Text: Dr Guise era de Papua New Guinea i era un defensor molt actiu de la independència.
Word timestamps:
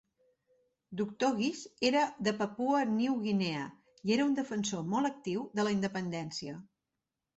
Dr 1.01 1.29
Guise 1.41 1.69
era 1.89 2.01
de 2.27 2.33
Papua 2.39 2.81
New 2.93 3.19
Guinea 3.27 3.67
i 4.11 4.15
era 4.19 4.27
un 4.31 4.33
defensor 4.41 4.89
molt 4.95 5.11
actiu 5.11 5.45
de 5.61 5.67
la 5.69 5.75
independència. 5.79 6.57